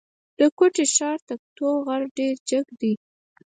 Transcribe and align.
د 0.39 0.41
کوټي 0.57 0.85
ښار 0.95 1.17
تکتو 1.27 1.67
غر 1.85 2.01
ډېر 2.17 2.35
جګ 2.49 2.65
دی. 2.79 2.93